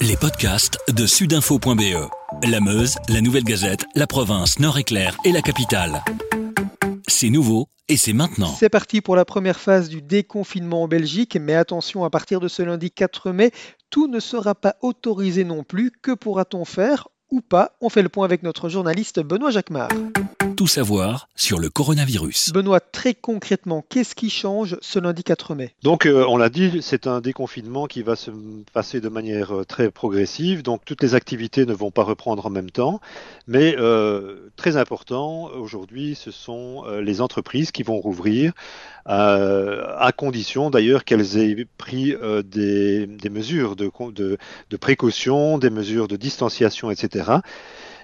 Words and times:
Les 0.00 0.16
podcasts 0.16 0.78
de 0.94 1.06
sudinfo.be. 1.06 2.08
La 2.48 2.60
Meuse, 2.60 2.96
la 3.08 3.20
Nouvelle 3.20 3.42
Gazette, 3.42 3.84
la 3.96 4.06
province, 4.06 4.60
Nord-Éclair 4.60 5.16
et 5.24 5.32
la 5.32 5.42
capitale. 5.42 6.04
C'est 7.08 7.30
nouveau 7.30 7.66
et 7.88 7.96
c'est 7.96 8.12
maintenant. 8.12 8.54
C'est 8.54 8.68
parti 8.68 9.00
pour 9.00 9.16
la 9.16 9.24
première 9.24 9.58
phase 9.58 9.88
du 9.88 10.00
déconfinement 10.00 10.84
en 10.84 10.88
Belgique, 10.88 11.36
mais 11.40 11.54
attention, 11.54 12.04
à 12.04 12.10
partir 12.10 12.38
de 12.38 12.46
ce 12.46 12.62
lundi 12.62 12.92
4 12.92 13.32
mai, 13.32 13.50
tout 13.90 14.06
ne 14.06 14.20
sera 14.20 14.54
pas 14.54 14.76
autorisé 14.82 15.42
non 15.42 15.64
plus. 15.64 15.90
Que 15.90 16.12
pourra-t-on 16.12 16.64
faire? 16.64 17.08
Ou 17.30 17.40
pas 17.40 17.72
On 17.80 17.88
fait 17.88 18.02
le 18.02 18.08
point 18.08 18.24
avec 18.24 18.42
notre 18.42 18.68
journaliste 18.68 19.20
Benoît 19.20 19.50
Jacquemart 19.50 19.90
tout 20.58 20.66
savoir 20.66 21.28
sur 21.36 21.60
le 21.60 21.70
coronavirus. 21.70 22.50
Benoît, 22.52 22.80
très 22.80 23.14
concrètement, 23.14 23.84
qu'est-ce 23.88 24.16
qui 24.16 24.28
change 24.28 24.76
ce 24.80 24.98
lundi 24.98 25.22
4 25.22 25.54
mai? 25.54 25.72
Donc, 25.84 26.04
euh, 26.04 26.24
on 26.28 26.36
l'a 26.36 26.48
dit, 26.48 26.80
c'est 26.82 27.06
un 27.06 27.20
déconfinement 27.20 27.86
qui 27.86 28.02
va 28.02 28.16
se 28.16 28.32
passer 28.72 29.00
de 29.00 29.08
manière 29.08 29.54
euh, 29.54 29.64
très 29.64 29.92
progressive. 29.92 30.64
Donc, 30.64 30.80
toutes 30.84 31.00
les 31.00 31.14
activités 31.14 31.64
ne 31.64 31.72
vont 31.72 31.92
pas 31.92 32.02
reprendre 32.02 32.44
en 32.44 32.50
même 32.50 32.72
temps. 32.72 33.00
Mais 33.46 33.76
euh, 33.78 34.50
très 34.56 34.76
important, 34.76 35.44
aujourd'hui, 35.44 36.16
ce 36.16 36.32
sont 36.32 36.82
les 37.00 37.20
entreprises 37.20 37.70
qui 37.70 37.84
vont 37.84 38.00
rouvrir, 38.00 38.52
à 39.06 40.12
condition 40.14 40.68
d'ailleurs 40.68 41.04
qu'elles 41.04 41.38
aient 41.38 41.66
pris 41.78 42.14
des, 42.44 43.08
mesures 43.30 43.74
de, 43.74 43.90
de, 44.10 44.76
précaution, 44.76 45.56
des 45.56 45.70
mesures 45.70 46.08
de 46.08 46.16
distanciation, 46.16 46.90
etc. 46.90 47.17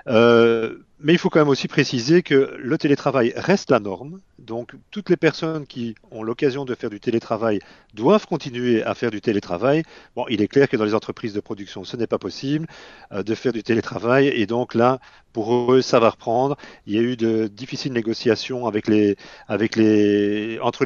Euh, 0.07 0.77
mais 1.05 1.13
il 1.13 1.19
faut 1.19 1.29
quand 1.29 1.41
même 1.41 1.51
aussi 1.51 1.69
préciser 1.69 2.23
que 2.23 2.57
le 2.59 2.79
télétravail 2.79 3.35
reste 3.37 3.71
la 3.71 3.79
norme. 3.79 4.21
Donc 4.39 4.73
toutes 4.91 5.11
les 5.11 5.19
personnes 5.19 5.67
qui 5.67 5.95
ont 6.11 6.23
l'occasion 6.23 6.65
de 6.65 6.75
faire 6.75 6.89
du 6.89 6.99
télétravail 6.99 7.59
doivent 7.93 8.27
continuer 8.27 8.83
à 8.83 8.95
faire 8.95 9.11
du 9.11 9.21
télétravail. 9.21 9.83
Bon, 10.17 10.25
il 10.31 10.41
est 10.41 10.49
clair 10.49 10.67
que 10.67 10.79
dans 10.79 10.85
les 10.85 10.95
entreprises 10.95 11.35
de 11.35 11.41
production, 11.41 11.85
ce 11.85 11.99
n'est 11.99 12.07
pas 12.07 12.19
possible 12.19 12.67
euh, 13.13 13.23
de 13.23 13.35
faire 13.35 13.53
du 13.53 13.63
télétravail. 13.63 14.29
Et 14.29 14.47
donc 14.47 14.75
là, 14.75 14.99
pour 15.35 15.73
eux, 15.73 15.83
ça 15.83 16.01
va 16.01 16.11
reprendre. 16.11 16.57
Il 16.87 16.95
y 16.95 16.99
a 16.99 17.03
eu 17.03 17.17
de 17.17 17.49
difficiles 17.49 17.93
négociations 17.93 18.65
entre 18.65 18.81
les 18.89 19.17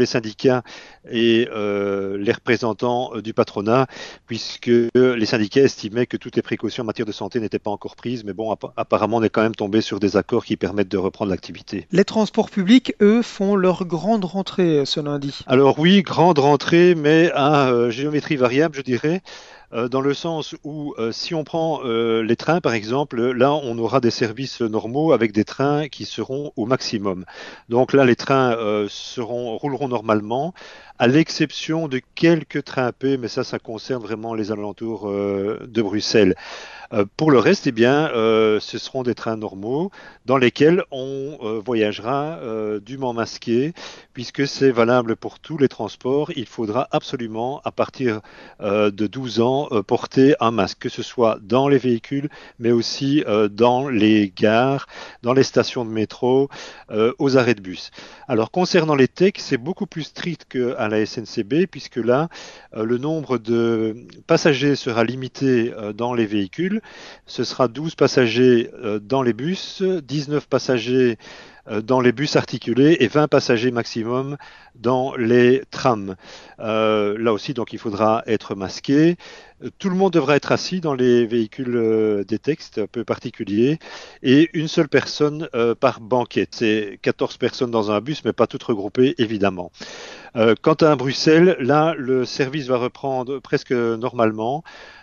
syndicats 0.07 0.63
et 1.11 1.49
euh, 1.53 2.17
les 2.19 2.33
représentants 2.33 3.15
euh, 3.15 3.23
du 3.23 3.35
patronat, 3.35 3.87
puisque 4.27 4.71
les 4.95 5.27
syndicats 5.27 5.61
estimaient 5.61 6.07
que 6.07 6.17
toutes 6.17 6.37
les 6.37 6.43
précautions 6.43 6.83
en 6.83 6.87
matière 6.87 7.07
de 7.07 7.13
santé 7.13 7.41
n'étaient 7.41 7.59
pas 7.59 7.71
encore 7.71 7.95
prises. 7.95 8.25
Mais 8.25 8.33
bon, 8.33 8.57
apparemment, 8.77 9.19
on 9.19 9.23
est 9.23 9.31
quand 9.31 9.43
même 9.43 9.55
tombé 9.55 9.81
sur 9.81 10.01
des 10.01 10.08
accords 10.17 10.45
qui 10.45 10.57
permettent 10.57 10.89
de 10.89 10.97
reprendre 10.99 11.31
l'activité. 11.31 11.87
Les 11.93 12.05
transports 12.05 12.51
publics, 12.51 12.95
eux, 13.01 13.23
font 13.23 13.57
leur 13.57 13.85
grande 13.85 14.25
rentrée 14.25 14.79
euh, 14.79 14.85
ce 14.85 15.01
lundi. 15.01 15.39
Alors 15.47 15.79
oui, 15.79 16.03
grande 16.03 16.39
rentrée, 16.39 16.95
mais 16.95 17.31
à 17.35 17.91
géométrie 17.91 18.37
variable, 18.37 18.75
je 18.75 18.83
dirais. 18.83 19.23
Euh, 19.75 19.89
dans 19.89 20.01
le 20.01 20.15
sens 20.15 20.57
où 20.65 20.95
euh, 20.99 21.13
si 21.13 21.35
on 21.35 21.45
prend 21.45 21.81
euh, 21.85 22.23
les 22.23 22.37
trains 22.37 22.63
par 22.63 22.73
exemple, 22.73 23.21
là 23.33 23.53
on 23.53 23.77
aura 23.77 24.01
des 24.01 24.11
services 24.11 24.63
normaux 24.63 25.13
avec 25.13 25.33
des 25.33 25.45
trains 25.45 25.89
qui 25.89 26.07
seront 26.07 26.53
au 26.57 26.65
maximum. 26.65 27.27
Donc 27.69 27.93
là 27.93 28.05
les 28.07 28.17
trains 28.17 28.57
rouleront 29.19 29.89
normalement 29.89 30.55
à 30.99 31.07
l'exception 31.07 31.87
de 31.87 32.01
quelques 32.15 32.65
trains 32.65 32.93
P, 32.93 33.19
mais 33.19 33.29
ça 33.29 33.45
ça 33.45 33.59
concerne 33.59 34.03
vraiment 34.03 34.35
les 34.35 34.51
alentours 34.51 35.09
de 35.09 35.83
Bruxelles. 35.83 36.35
Pour 37.17 37.31
le 37.31 37.39
reste, 37.39 37.67
eh 37.67 37.73
bien, 37.73 38.09
ce 38.15 38.79
seront 38.79 39.03
des 39.03 39.15
trains 39.15 39.37
normaux 39.37 39.91
dans 40.27 40.39
lesquels 40.39 40.83
on 40.91 41.61
voyagera 41.65 42.41
dûment 42.81 43.13
masqué, 43.13 43.75
puisque 44.13 44.49
c'est 44.49 44.71
valable 44.71 45.15
pour 45.15 45.39
tous 45.39 45.59
les 45.59 45.69
transports. 45.69 46.33
Il 46.35 46.47
faudra 46.47 46.89
absolument, 46.91 47.61
à 47.65 47.71
partir 47.71 48.21
de 48.61 49.07
12 49.07 49.41
ans, 49.41 49.58
porter 49.87 50.35
un 50.41 50.51
masque, 50.51 50.79
que 50.81 50.89
ce 50.89 51.03
soit 51.03 51.39
dans 51.43 51.69
les 51.69 51.79
véhicules, 51.79 52.29
mais 52.59 52.71
aussi 52.71 53.25
dans 53.51 53.89
les 53.89 54.33
gares, 54.35 54.87
dans 55.23 55.33
les 55.33 55.43
stations 55.43 55.85
de 55.85 55.91
métro, 55.91 56.49
aux 57.19 57.37
arrêts 57.37 57.55
de 57.55 57.61
bus. 57.61 57.91
Alors, 58.27 58.51
concernant 58.51 58.95
les 58.95 59.09
techs, 59.09 59.39
c'est 59.39 59.57
beaucoup 59.57 59.87
plus 59.87 60.05
strict 60.05 60.47
qu'à 60.49 60.89
la 60.89 61.05
SNCB, 61.05 61.67
puisque 61.71 61.97
là, 61.97 62.29
le 62.75 62.99
nombre 62.99 63.39
de 63.39 63.97
passagers 64.27 64.77
sera 64.77 65.05
limité 65.05 65.73
dans 65.95 66.15
les 66.15 66.27
véhicules 66.27 66.81
ce 67.27 67.45
sera 67.45 67.69
12 67.69 67.95
passagers 67.95 68.71
euh, 68.83 68.99
dans 68.99 69.23
les 69.23 69.33
bus, 69.33 69.83
19 69.83 70.49
passagers 70.49 71.19
euh, 71.69 71.81
dans 71.83 72.01
les 72.01 72.13
bus 72.13 72.37
articulés 72.37 72.97
et 73.01 73.09
20 73.09 73.29
passagers 73.29 73.71
maximum 73.71 74.37
dans 74.75 75.15
les 75.17 75.63
trams. 75.71 76.17
Euh, 76.61 77.17
là 77.19 77.33
aussi, 77.33 77.55
donc, 77.55 77.73
il 77.73 77.79
faudra 77.79 78.23
être 78.27 78.55
masqué. 78.55 79.17
Tout 79.79 79.91
le 79.91 79.97
monde 79.97 80.13
devra 80.13 80.37
être 80.37 80.53
assis 80.53 80.81
dans 80.81 80.95
les 80.95 81.27
véhicules 81.27 82.25
des 82.27 82.39
textes 82.39 82.79
un 82.79 82.87
peu 82.87 83.05
particuliers 83.05 83.79
et 84.23 84.51
une 84.53 84.69
seule 84.69 84.89
personne 84.89 85.49
par 85.81 86.01
banquette. 86.01 86.51
C'est 86.53 86.99
14 87.03 87.37
personnes 87.39 87.71
dans 87.71 87.91
un 87.91 88.01
bus, 88.01 88.25
mais 88.25 88.33
pas 88.33 88.47
toutes 88.47 88.63
regroupées, 88.63 89.15
évidemment. 89.19 89.73
quant 90.63 90.75
à 90.75 90.95
Bruxelles, 90.97 91.57
là, 91.61 91.95
le 91.99 92.25
service 92.25 92.67
va 92.67 92.77
reprendre 92.77 93.41
presque 93.41 93.73
normalement. 93.73 94.63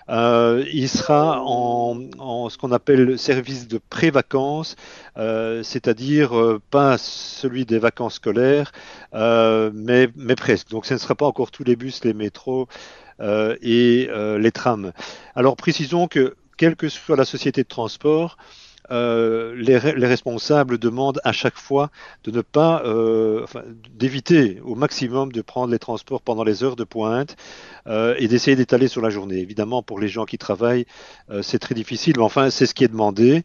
Euh, 0.10 0.64
il 0.72 0.88
sera 0.88 1.42
en, 1.44 2.50
ce 2.50 2.58
qu'on 2.58 2.72
appelle 2.72 3.04
le 3.04 3.18
service 3.18 3.68
de 3.68 3.80
pré-vacances, 3.90 4.76
euh, 5.18 5.64
c'est-à-dire 5.64 6.38
euh, 6.38 6.62
pas 6.70 6.98
celui 7.00 7.66
des 7.66 7.80
vacances 7.80 8.16
scolaires, 8.16 8.72
mais, 9.16 10.10
mais 10.16 10.36
presque. 10.36 10.70
Donc 10.70 10.86
ce 10.86 10.94
ne 10.94 11.00
sera 11.00 11.16
pas 11.16 11.26
encore 11.26 11.50
tous 11.52 11.64
les 11.64 11.76
bus, 11.76 12.04
les 12.04 12.14
métros 12.14 12.68
et 13.20 14.10
les 14.40 14.52
trams. 14.52 14.92
Alors 15.36 15.56
précisons 15.56 16.08
que 16.08 16.36
quelle 16.58 16.76
que 16.76 16.90
soit 16.90 17.18
la 17.18 17.26
société 17.26 17.64
de 17.64 17.68
transport, 17.68 18.38
euh, 18.92 19.56
les, 19.56 19.78
responsables 19.78 20.78
demandent 20.78 21.20
à 21.24 21.32
chaque 21.32 21.58
fois 21.58 21.90
de 22.24 22.32
ne 22.32 22.42
pas, 22.42 22.84
euh, 22.86 23.46
d'éviter 23.94 24.62
au 24.64 24.76
maximum 24.76 25.32
de 25.32 25.42
prendre 25.42 25.72
les 25.72 25.80
transports 25.80 26.22
pendant 26.22 26.44
les 26.44 26.64
heures 26.64 26.76
de 26.76 26.84
pointe 26.84 27.36
euh, 27.88 28.16
et 28.18 28.28
d'essayer 28.28 28.56
d'étaler 28.56 28.88
sur 28.88 29.02
la 29.02 29.10
journée. 29.10 29.38
Évidemment, 29.38 29.82
pour 29.82 30.00
les 30.00 30.08
gens 30.08 30.26
qui 30.26 30.38
travaillent, 30.38 30.86
c'est 31.42 31.60
très 31.60 31.76
difficile, 31.76 32.14
mais 32.18 32.24
enfin, 32.24 32.50
c'est 32.50 32.66
ce 32.66 32.74
qui 32.74 32.84
est 32.84 32.90
demandé. 32.90 33.44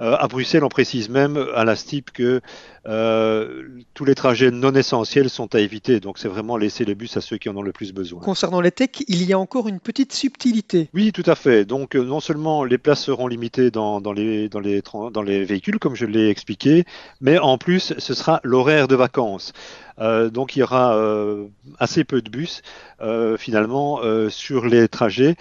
à 0.00 0.26
Bruxelles, 0.28 0.64
on 0.64 0.68
précise 0.68 1.08
même 1.08 1.36
à 1.54 1.64
la 1.64 1.76
STIP 1.76 2.10
que 2.10 2.40
tous 2.84 4.04
les 4.04 4.14
trajets 4.14 4.50
non 4.50 4.74
essentiels 4.74 5.30
sont 5.30 5.54
à 5.54 5.60
éviter. 5.60 6.00
Donc, 6.00 6.18
c'est 6.18 6.28
vraiment 6.28 6.56
laisser 6.56 6.84
les 6.84 6.94
bus 6.94 7.16
à 7.16 7.20
ceux 7.20 7.38
qui 7.38 7.48
en 7.48 7.56
ont 7.56 7.62
le 7.62 7.72
plus 7.72 7.92
besoin. 7.92 8.20
Concernant 8.20 8.60
les 8.60 8.72
techs, 8.72 9.04
il 9.08 9.24
y 9.24 9.32
a 9.32 9.38
encore 9.38 9.68
une 9.68 9.80
petite 9.80 10.12
subtilité. 10.12 10.88
Oui, 10.94 11.12
tout 11.12 11.22
à 11.26 11.34
fait. 11.34 11.64
Donc, 11.64 11.94
non 11.94 12.20
seulement 12.20 12.64
les 12.64 12.78
places 12.78 13.04
seront 13.04 13.28
limitées 13.28 13.70
dans, 13.70 14.00
dans 14.00 14.12
les, 14.12 14.48
dans 14.48 14.60
les 14.60 14.79
dans 14.82 15.22
les 15.22 15.44
véhicules, 15.44 15.78
comme 15.78 15.94
je 15.94 16.06
l'ai 16.06 16.28
expliqué, 16.28 16.84
mais 17.20 17.38
en 17.38 17.58
plus, 17.58 17.94
ce 17.98 18.14
sera 18.14 18.40
l'horaire 18.42 18.88
de 18.88 18.94
vacances. 18.94 19.52
Euh, 20.00 20.30
donc 20.30 20.56
il 20.56 20.60
y 20.60 20.62
aura 20.62 20.96
euh, 20.96 21.46
assez 21.78 22.04
peu 22.04 22.22
de 22.22 22.30
bus 22.30 22.62
euh, 23.00 23.36
finalement 23.36 24.00
sur 24.28 24.66
les 24.66 24.88
trajets. 24.88 25.36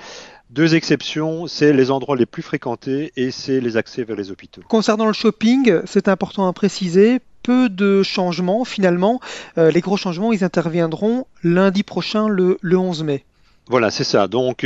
Deux 0.50 0.74
exceptions, 0.74 1.46
c'est 1.46 1.74
les 1.74 1.92
endroits 1.92 2.16
les 2.16 2.26
plus 2.26 2.42
fréquentés 2.42 3.12
et 3.16 3.30
c'est 3.30 3.62
les 3.62 3.78
accès 3.78 4.04
vers 4.04 4.16
les 4.16 4.32
hôpitaux. 4.32 4.64
Concernant 4.68 5.06
le 5.06 5.14
shopping, 5.14 5.82
c'est 5.86 6.08
important 6.08 6.48
à 6.48 6.54
préciser, 6.54 7.20
peu 7.44 7.70
de 7.70 8.02
changements 8.02 8.66
finalement. 8.66 9.20
les 9.58 9.80
gros 9.82 9.96
changements, 9.96 10.34
ils 10.34 10.44
interviendront 10.44 11.28
lundi 11.44 11.84
prochain, 11.84 12.28
le, 12.28 12.58
le 12.62 12.78
11 12.78 13.04
mai. 13.04 13.26
Voilà, 13.68 13.92
c'est 13.92 14.04
ça. 14.04 14.28
Donc 14.28 14.66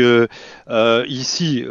ici, 1.07 1.65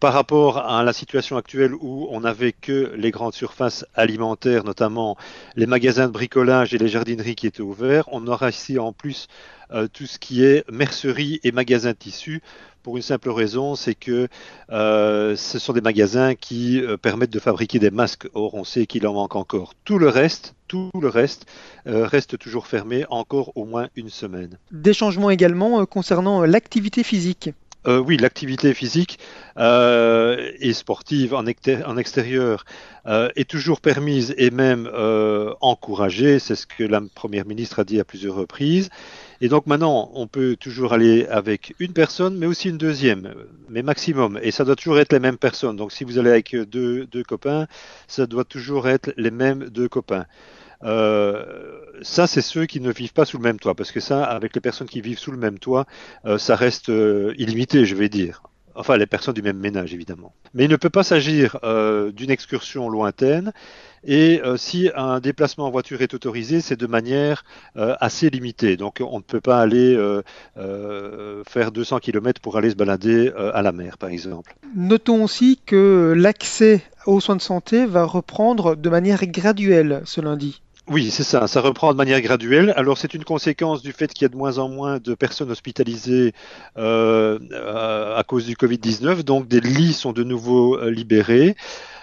par 0.00 0.14
rapport 0.14 0.58
à 0.58 0.82
la 0.82 0.94
situation 0.94 1.36
actuelle 1.36 1.74
où 1.74 2.08
on 2.10 2.20
n'avait 2.20 2.52
que 2.52 2.92
les 2.96 3.10
grandes 3.10 3.34
surfaces 3.34 3.84
alimentaires, 3.94 4.64
notamment 4.64 5.16
les 5.56 5.66
magasins 5.66 6.06
de 6.06 6.12
bricolage 6.12 6.72
et 6.72 6.78
les 6.78 6.88
jardineries 6.88 7.34
qui 7.34 7.46
étaient 7.46 7.60
ouverts, 7.60 8.08
on 8.10 8.26
aura 8.26 8.48
ici 8.48 8.78
en 8.78 8.94
plus 8.94 9.28
euh, 9.72 9.88
tout 9.92 10.06
ce 10.06 10.18
qui 10.18 10.42
est 10.42 10.68
mercerie 10.70 11.38
et 11.44 11.52
magasins 11.52 11.90
de 11.90 11.96
tissus 11.96 12.40
pour 12.82 12.96
une 12.96 13.02
simple 13.02 13.28
raison, 13.28 13.74
c'est 13.74 13.94
que 13.94 14.26
euh, 14.72 15.36
ce 15.36 15.58
sont 15.58 15.74
des 15.74 15.82
magasins 15.82 16.34
qui 16.34 16.80
euh, 16.80 16.96
permettent 16.96 17.32
de 17.32 17.38
fabriquer 17.38 17.78
des 17.78 17.90
masques. 17.90 18.26
Or, 18.32 18.54
on 18.54 18.64
sait 18.64 18.86
qu'il 18.86 19.06
en 19.06 19.12
manque 19.12 19.36
encore. 19.36 19.74
Tout 19.84 19.98
le 19.98 20.08
reste, 20.08 20.54
tout 20.66 20.90
le 20.98 21.08
reste 21.08 21.44
reste 21.84 22.38
toujours 22.38 22.66
fermé 22.66 23.04
encore 23.10 23.52
au 23.54 23.66
moins 23.66 23.88
une 23.96 24.08
semaine. 24.08 24.56
Des 24.70 24.94
changements 24.94 25.28
également 25.28 25.84
concernant 25.84 26.44
l'activité 26.44 27.02
physique. 27.02 27.50
Euh, 27.86 27.98
oui, 27.98 28.18
l'activité 28.18 28.74
physique 28.74 29.18
euh, 29.56 30.52
et 30.58 30.74
sportive 30.74 31.34
en, 31.34 31.46
extérieur 31.46 32.64
euh, 33.06 33.30
est 33.36 33.48
toujours 33.48 33.80
permise 33.80 34.34
et 34.36 34.50
même 34.50 34.90
encouragée. 35.60 36.38
C'est 36.38 36.56
ce 36.56 36.66
que 36.66 36.84
la 36.84 37.00
Première 37.14 37.46
ministre 37.46 37.78
a 37.78 37.84
dit 37.84 37.98
à 37.98 38.04
plusieurs 38.04 38.34
reprises. 38.34 38.90
Et 39.40 39.48
donc 39.48 39.66
maintenant, 39.66 40.10
on 40.14 40.26
peut 40.26 40.56
toujours 40.56 40.92
aller 40.92 41.26
avec 41.26 41.74
une 41.78 41.94
personne, 41.94 42.36
mais 42.36 42.44
aussi 42.44 42.68
une 42.68 42.76
deuxième, 42.76 43.34
mais 43.70 43.82
maximum. 43.82 44.38
Et 44.42 44.50
ça 44.50 44.64
doit 44.64 44.76
toujours 44.76 44.98
être 44.98 45.14
les 45.14 45.20
mêmes 45.20 45.38
personnes. 45.38 45.76
Donc 45.76 45.92
si 45.92 46.04
vous 46.04 46.18
allez 46.18 46.30
avec 46.30 46.54
deux, 46.54 47.06
deux 47.06 47.22
copains, 47.22 47.66
ça 48.06 48.26
doit 48.26 48.44
toujours 48.44 48.88
être 48.88 49.14
les 49.16 49.30
mêmes 49.30 49.70
deux 49.70 49.88
copains. 49.88 50.26
Euh, 50.82 51.44
ça, 52.02 52.26
c'est 52.26 52.40
ceux 52.40 52.66
qui 52.66 52.80
ne 52.80 52.92
vivent 52.92 53.12
pas 53.12 53.24
sous 53.24 53.36
le 53.36 53.42
même 53.42 53.58
toit, 53.58 53.74
parce 53.74 53.92
que 53.92 54.00
ça, 54.00 54.24
avec 54.24 54.54
les 54.54 54.60
personnes 54.60 54.88
qui 54.88 55.00
vivent 55.00 55.18
sous 55.18 55.32
le 55.32 55.38
même 55.38 55.58
toit, 55.58 55.86
euh, 56.24 56.38
ça 56.38 56.56
reste 56.56 56.88
euh, 56.88 57.34
illimité, 57.36 57.84
je 57.84 57.94
vais 57.94 58.08
dire. 58.08 58.42
enfin 58.74 58.96
les 58.96 59.06
personnes 59.06 59.34
du 59.34 59.42
même 59.42 59.58
ménage 59.58 59.92
évidemment. 59.92 60.32
Mais 60.54 60.64
il 60.64 60.70
ne 60.70 60.76
peut 60.76 60.90
pas 60.90 61.02
s'agir 61.02 61.58
d'une 62.14 62.30
excursion 62.30 62.88
lointaine. 62.88 63.52
Et 64.02 64.40
si 64.56 64.90
un 64.96 65.20
déplacement 65.20 65.66
en 65.66 65.70
voiture 65.70 66.00
est 66.00 66.14
autorisé, 66.14 66.62
c'est 66.62 66.78
de 66.78 66.86
manière 66.86 67.44
assez 67.76 68.30
limitée. 68.30 68.78
Donc 68.78 69.02
on 69.02 69.18
ne 69.18 69.22
peut 69.22 69.42
pas 69.42 69.60
aller 69.60 69.98
faire 71.46 71.72
200 71.72 71.98
km 71.98 72.40
pour 72.40 72.56
aller 72.56 72.70
se 72.70 72.76
balader 72.76 73.30
à 73.52 73.60
la 73.60 73.72
mer, 73.72 73.98
par 73.98 74.08
exemple. 74.08 74.54
Notons 74.74 75.24
aussi 75.24 75.60
que 75.66 76.14
l'accès 76.16 76.82
aux 77.06 77.20
soins 77.20 77.36
de 77.36 77.42
santé 77.42 77.84
va 77.86 78.04
reprendre 78.04 78.76
de 78.76 78.88
manière 78.88 79.26
graduelle 79.26 80.02
ce 80.04 80.20
lundi. 80.20 80.62
Oui, 80.90 81.12
c'est 81.12 81.22
ça, 81.22 81.46
ça 81.46 81.60
reprend 81.60 81.92
de 81.92 81.96
manière 81.96 82.20
graduelle. 82.20 82.72
Alors 82.76 82.98
c'est 82.98 83.14
une 83.14 83.22
conséquence 83.22 83.80
du 83.80 83.92
fait 83.92 84.12
qu'il 84.12 84.24
y 84.24 84.26
a 84.26 84.28
de 84.28 84.36
moins 84.36 84.58
en 84.58 84.68
moins 84.68 84.98
de 84.98 85.14
personnes 85.14 85.48
hospitalisées 85.52 86.32
euh, 86.78 87.38
à 88.16 88.24
cause 88.24 88.44
du 88.44 88.56
Covid-19, 88.56 89.22
donc 89.22 89.46
des 89.46 89.60
lits 89.60 89.92
sont 89.92 90.12
de 90.12 90.24
nouveau 90.24 90.76
euh, 90.78 90.90
libérés. 90.90 91.54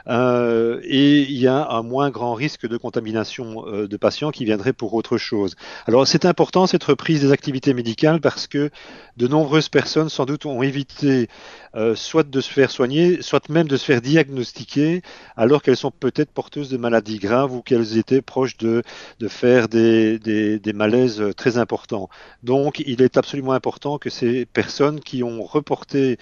Euh, 0.08 0.80
et 0.84 1.22
il 1.24 1.38
y 1.38 1.48
a 1.48 1.68
un 1.70 1.84
moins 1.84 2.10
grand 2.10 2.34
risque 2.34 2.68
de 2.68 2.78
contamination 2.78 3.66
euh, 3.68 3.88
de 3.88 3.98
patients 3.98 4.32
qui 4.32 4.46
viendraient 4.46 4.74
pour 4.74 4.94
autre 4.94 5.18
chose. 5.18 5.56
Alors 5.86 6.08
c'est 6.08 6.26
important 6.26 6.68
cette 6.68 6.84
reprise 6.84 7.22
des 7.22 7.32
activités 7.32 7.74
médicales 7.74 8.22
parce 8.22 8.48
que 8.48 8.70
de 9.18 9.28
nombreuses 9.28 9.70
personnes 9.70 10.10
sans 10.10 10.26
doute 10.26 10.46
ont 10.46 10.62
évité 10.62 11.28
euh, 11.76 11.96
soit 11.96 12.28
de 12.28 12.42
se 12.42 12.52
faire 12.52 12.72
soigner, 12.72 13.22
soit 13.22 13.50
même 13.50 13.68
de 13.68 13.76
se 13.76 13.84
faire 13.84 14.02
diagnostiquer 14.02 15.02
alors 15.36 15.62
qu'elles 15.62 15.78
sont 15.78 15.92
peut-être 15.92 16.32
porteuses 16.32 16.70
de 16.70 16.78
maladies 16.78 17.20
graves 17.20 17.54
ou 17.54 17.62
qu'elles 17.62 17.98
étaient 17.98 18.22
proches 18.22 18.58
de, 18.58 18.84
faire 19.28 19.68
des 19.68 20.74
malaises 20.74 21.24
très 21.36 21.58
importants. 21.58 22.10
Donc 22.44 22.80
il 22.86 23.02
est 23.02 23.18
absolument 23.18 23.52
important 23.52 23.98
que 23.98 24.10
ces 24.10 24.46
personnes 24.46 25.00
qui 25.00 25.24
ont 25.24 25.44
reporté 25.44 26.18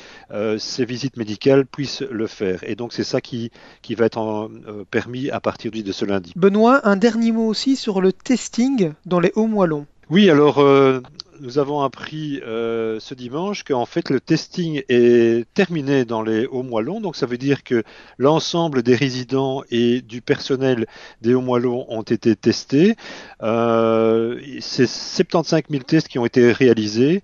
ces 0.57 0.85
visites 0.85 1.17
médicales 1.17 1.65
puissent 1.65 2.01
le 2.01 2.27
faire. 2.27 2.63
Et 2.63 2.75
donc 2.75 2.93
c'est 2.93 3.03
ça 3.03 3.21
qui, 3.21 3.51
qui 3.81 3.95
va 3.95 4.05
être 4.05 4.19
euh, 4.19 4.83
permis 4.89 5.29
à 5.29 5.39
partir 5.39 5.71
de 5.71 5.91
ce 5.91 6.05
lundi. 6.05 6.33
Benoît, 6.35 6.87
un 6.87 6.95
dernier 6.95 7.31
mot 7.31 7.47
aussi 7.47 7.75
sur 7.75 8.01
le 8.01 8.13
testing 8.13 8.93
dans 9.05 9.19
les 9.19 9.31
hauts 9.35 9.47
moellons. 9.47 9.85
Oui, 10.09 10.29
alors 10.29 10.59
euh, 10.59 11.01
nous 11.41 11.57
avons 11.57 11.81
appris 11.81 12.39
euh, 12.45 12.99
ce 12.99 13.13
dimanche 13.13 13.63
qu'en 13.63 13.85
fait 13.85 14.09
le 14.09 14.19
testing 14.19 14.83
est 14.87 15.45
terminé 15.53 16.05
dans 16.05 16.21
les 16.21 16.45
hauts 16.45 16.63
moellons. 16.63 17.01
Donc 17.01 17.15
ça 17.15 17.25
veut 17.25 17.37
dire 17.37 17.63
que 17.63 17.83
l'ensemble 18.17 18.83
des 18.83 18.95
résidents 18.95 19.63
et 19.71 20.01
du 20.01 20.21
personnel 20.21 20.85
des 21.21 21.33
hauts 21.33 21.41
moellons 21.41 21.85
ont 21.89 22.03
été 22.03 22.35
testés. 22.35 22.95
Euh, 23.41 24.39
c'est 24.61 24.87
75 24.87 25.63
000 25.69 25.83
tests 25.83 26.07
qui 26.07 26.19
ont 26.19 26.25
été 26.25 26.51
réalisés. 26.51 27.21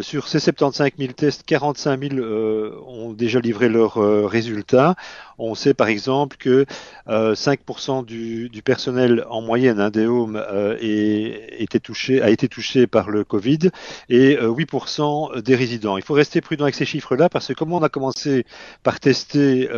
Sur 0.00 0.28
ces 0.28 0.38
75 0.38 0.90
000 0.98 1.12
tests, 1.12 1.42
45 1.44 2.00
000 2.00 2.14
euh, 2.16 2.78
ont 2.86 3.12
déjà 3.12 3.40
livré 3.40 3.68
leurs 3.68 3.98
euh, 3.98 4.26
résultats. 4.26 4.96
On 5.38 5.54
sait 5.54 5.74
par 5.74 5.88
exemple 5.88 6.36
que 6.36 6.66
5% 7.08 8.04
du, 8.04 8.48
du, 8.48 8.62
personnel 8.62 9.24
en 9.30 9.40
moyenne 9.40 9.80
hein, 9.80 9.90
des 9.90 10.06
homes 10.06 10.42
touché, 11.82 12.22
a 12.22 12.30
été 12.30 12.48
touché 12.48 12.86
par 12.86 13.10
le 13.10 13.24
Covid 13.24 13.70
et 14.08 14.36
8% 14.36 15.40
des 15.40 15.54
résidents. 15.54 15.96
Il 15.96 16.02
faut 16.02 16.14
rester 16.14 16.40
prudent 16.40 16.64
avec 16.64 16.74
ces 16.74 16.84
chiffres-là 16.84 17.28
parce 17.28 17.48
que 17.48 17.52
comme 17.54 17.72
on 17.72 17.82
a 17.82 17.88
commencé 17.88 18.44
par 18.82 19.00
tester 19.00 19.68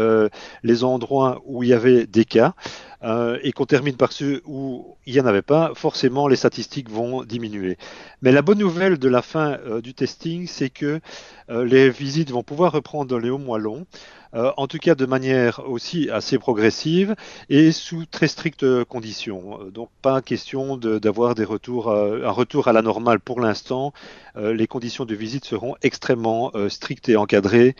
les 0.62 0.84
endroits 0.84 1.42
où 1.44 1.62
il 1.62 1.68
y 1.68 1.74
avait 1.74 2.06
des 2.06 2.24
cas, 2.24 2.54
euh, 3.02 3.38
et 3.42 3.52
qu'on 3.52 3.64
termine 3.64 3.96
par 3.96 4.12
ceux 4.12 4.42
où 4.44 4.98
il 5.06 5.14
n'y 5.14 5.20
en 5.20 5.26
avait 5.26 5.40
pas, 5.40 5.72
forcément 5.74 6.28
les 6.28 6.36
statistiques 6.36 6.90
vont 6.90 7.24
diminuer. 7.24 7.78
Mais 8.20 8.30
la 8.30 8.42
bonne 8.42 8.58
nouvelle 8.58 8.98
de 8.98 9.08
la 9.08 9.22
fin 9.22 9.58
euh, 9.66 9.80
du 9.80 9.94
testing, 9.94 10.46
c'est 10.46 10.68
que 10.68 11.00
euh, 11.48 11.64
les 11.64 11.88
visites 11.88 12.30
vont 12.30 12.42
pouvoir 12.42 12.72
reprendre 12.72 13.06
dans 13.06 13.18
les 13.18 13.30
hauts 13.30 13.38
mois 13.38 13.58
longs. 13.58 13.86
Euh, 14.34 14.52
en 14.56 14.66
tout 14.66 14.78
cas 14.78 14.94
de 14.94 15.06
manière 15.06 15.60
aussi 15.68 16.08
assez 16.10 16.38
progressive 16.38 17.16
et 17.48 17.72
sous 17.72 18.06
très 18.06 18.28
strictes 18.28 18.84
conditions. 18.84 19.60
Euh, 19.60 19.70
donc 19.70 19.88
pas 20.02 20.22
question 20.22 20.76
d'avoir 20.76 21.34
des 21.34 21.44
retours, 21.44 21.90
un 21.90 22.30
retour 22.30 22.68
à 22.68 22.72
la 22.72 22.82
normale 22.82 23.20
pour 23.20 23.40
l'instant. 23.40 23.92
Euh, 24.36 24.54
les 24.54 24.68
conditions 24.68 25.04
de 25.04 25.14
visite 25.14 25.44
seront 25.44 25.74
extrêmement 25.82 26.52
strictes 26.68 27.08
et 27.08 27.16
encadrées 27.16 27.74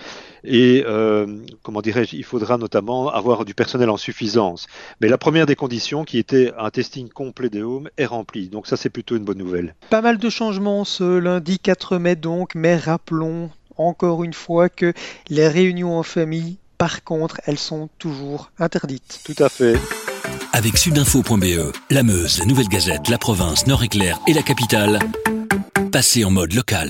et 0.44 0.85
comment 1.62 1.81
dirais-je, 1.81 2.17
il 2.17 2.25
faudra 2.25 2.58
notamment 2.58 3.08
avoir 3.08 3.44
du 3.44 3.55
personnel 3.55 3.91
en 3.91 3.96
suffisance. 3.96 4.67
Mais 5.00 5.08
la 5.08 5.19
première 5.19 5.46
des 5.46 5.56
conditions, 5.56 6.05
qui 6.05 6.19
était 6.19 6.53
un 6.58 6.70
testing 6.70 7.08
complet 7.08 7.49
des 7.49 7.62
homes, 7.62 7.88
est 7.96 8.06
remplie. 8.06 8.49
Donc 8.49 8.67
ça 8.67 8.76
c'est 8.76 8.91
plutôt 8.91 9.17
une 9.17 9.25
bonne 9.25 9.38
nouvelle. 9.38 9.75
Pas 9.91 10.03
mal 10.03 10.19
de 10.19 10.31
changements 10.31 10.85
ce 10.85 11.19
lundi 11.19 11.58
4 11.58 11.99
mai 11.99 12.17
donc, 12.17 12.55
mais 12.55 12.76
rappelons 12.76 13.50
encore 13.81 14.25
une 14.25 14.35
fois 14.35 14.69
que 14.69 14.93
les 15.29 15.49
réunions 15.49 15.99
en 15.99 16.03
famille, 16.03 16.59
par 16.79 17.05
contre, 17.05 17.41
elles 17.47 17.59
sont 17.59 17.88
toujours 17.99 18.50
interdites. 18.59 19.21
Tout 19.25 19.43
à 19.43 19.49
fait. 19.49 19.77
Avec 20.53 20.79
sudinfo.be, 20.79 21.73
la 21.91 22.03
Meuse, 22.03 22.38
la 22.38 22.44
Nouvelle 22.47 22.69
Gazette, 22.69 23.09
la 23.09 23.19
province, 23.19 23.67
Nord-Éclair 23.67 24.19
et 24.27 24.32
la 24.32 24.43
capitale, 24.43 24.99
passez 25.93 26.25
en 26.25 26.31
mode 26.31 26.55
local. 26.55 26.88